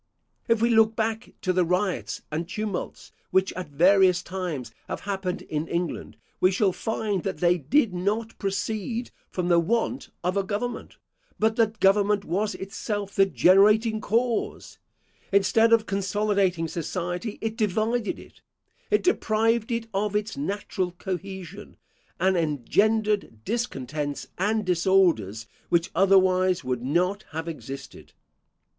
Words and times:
If 0.47 0.63
we 0.63 0.71
look 0.71 0.95
back 0.95 1.31
to 1.43 1.53
the 1.53 1.63
riots 1.63 2.23
and 2.31 2.49
tumults 2.49 3.11
which 3.29 3.53
at 3.53 3.69
various 3.69 4.23
times 4.23 4.71
have 4.87 5.01
happened 5.01 5.43
in 5.43 5.67
England, 5.67 6.17
we 6.39 6.49
shall 6.49 6.71
find 6.73 7.21
that 7.21 7.37
they 7.37 7.59
did 7.59 7.93
not 7.93 8.35
proceed 8.39 9.11
from 9.29 9.47
the 9.47 9.59
want 9.59 10.09
of 10.23 10.35
a 10.35 10.43
government, 10.43 10.97
but 11.37 11.55
that 11.57 11.79
government 11.79 12.25
was 12.25 12.55
itself 12.55 13.13
the 13.13 13.27
generating 13.27 14.01
cause; 14.01 14.79
instead 15.31 15.71
of 15.71 15.85
consolidating 15.85 16.67
society 16.67 17.37
it 17.39 17.55
divided 17.55 18.17
it; 18.17 18.41
it 18.89 19.03
deprived 19.03 19.71
it 19.71 19.85
of 19.93 20.15
its 20.15 20.35
natural 20.35 20.93
cohesion, 20.93 21.77
and 22.19 22.35
engendered 22.35 23.41
discontents 23.45 24.29
and 24.39 24.65
disorders 24.65 25.45
which 25.69 25.91
otherwise 25.93 26.63
would 26.63 26.81
not 26.81 27.23
have 27.33 27.47
existed. 27.47 28.13